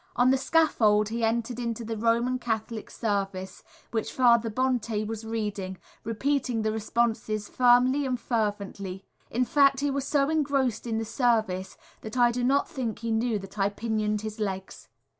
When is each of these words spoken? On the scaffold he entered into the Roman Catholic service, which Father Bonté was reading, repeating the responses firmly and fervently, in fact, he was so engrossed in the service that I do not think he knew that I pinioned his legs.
On 0.15 0.31
the 0.31 0.35
scaffold 0.39 1.09
he 1.09 1.23
entered 1.23 1.59
into 1.59 1.85
the 1.85 1.95
Roman 1.95 2.39
Catholic 2.39 2.89
service, 2.89 3.63
which 3.91 4.11
Father 4.11 4.49
Bonté 4.49 5.05
was 5.05 5.23
reading, 5.27 5.77
repeating 6.03 6.63
the 6.63 6.71
responses 6.71 7.47
firmly 7.47 8.07
and 8.07 8.19
fervently, 8.19 9.05
in 9.29 9.45
fact, 9.45 9.81
he 9.81 9.91
was 9.91 10.07
so 10.07 10.27
engrossed 10.27 10.87
in 10.87 10.97
the 10.97 11.05
service 11.05 11.77
that 12.01 12.17
I 12.17 12.31
do 12.31 12.43
not 12.43 12.67
think 12.67 12.97
he 12.97 13.11
knew 13.11 13.37
that 13.37 13.59
I 13.59 13.69
pinioned 13.69 14.21
his 14.21 14.39
legs. 14.39 14.87